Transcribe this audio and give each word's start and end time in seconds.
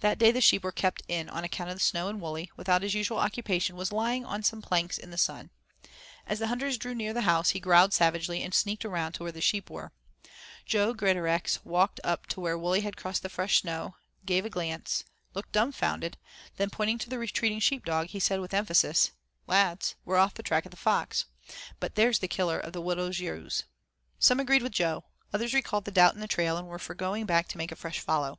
That 0.00 0.18
day 0.18 0.30
the 0.32 0.40
sheep 0.40 0.64
were 0.64 0.72
kept 0.72 1.02
in 1.06 1.28
on 1.28 1.44
account 1.44 1.68
of 1.68 1.76
the 1.76 1.84
snow 1.84 2.08
and 2.08 2.18
Wully, 2.18 2.50
without 2.56 2.80
his 2.80 2.94
usual 2.94 3.18
occupation, 3.18 3.76
was 3.76 3.92
lying 3.92 4.24
on 4.24 4.42
some 4.42 4.62
planks 4.62 4.96
in 4.96 5.10
the 5.10 5.18
sun. 5.18 5.50
As 6.26 6.38
the 6.38 6.46
hunters 6.46 6.78
drew 6.78 6.94
near 6.94 7.12
the 7.12 7.20
house, 7.28 7.50
he 7.50 7.60
growled 7.60 7.92
savagely 7.92 8.42
and 8.42 8.54
sneaked 8.54 8.86
around 8.86 9.12
to 9.12 9.22
where 9.22 9.32
the 9.32 9.42
sheep 9.42 9.68
were. 9.68 9.92
Jo 10.64 10.94
Greatorex 10.94 11.62
walked 11.62 12.00
up 12.02 12.26
to 12.28 12.40
where 12.40 12.56
Wully 12.56 12.80
had 12.80 12.96
crossed 12.96 13.22
the 13.22 13.28
fresh 13.28 13.60
snow, 13.60 13.96
gave 14.24 14.46
a 14.46 14.48
glance, 14.48 15.04
looked 15.34 15.52
dumbfounded, 15.52 16.16
then 16.56 16.70
pointing 16.70 16.96
to 16.96 17.10
the 17.10 17.18
retreating 17.18 17.60
sheep 17.60 17.84
dog, 17.84 18.06
he 18.06 18.20
said, 18.20 18.40
with 18.40 18.54
emphasis: 18.54 19.10
"Lads, 19.46 19.94
we're 20.06 20.16
off 20.16 20.32
the 20.32 20.42
track 20.42 20.64
of 20.64 20.70
the 20.70 20.78
Fox. 20.78 21.26
But 21.80 21.96
there's 21.96 22.20
the 22.20 22.28
killer 22.28 22.58
of 22.58 22.72
the 22.72 22.80
Widder's 22.80 23.20
yowes." 23.20 23.64
Some 24.18 24.40
agreed 24.40 24.62
with 24.62 24.72
Jo, 24.72 25.04
others 25.34 25.52
recalled 25.52 25.84
the 25.84 25.90
doubt 25.90 26.14
in 26.14 26.20
the 26.20 26.26
trail 26.28 26.56
and 26.56 26.66
were 26.66 26.78
for 26.78 26.94
going 26.94 27.26
back 27.26 27.46
to 27.48 27.58
make 27.58 27.70
a 27.70 27.76
fresh 27.76 27.98
follow. 28.00 28.38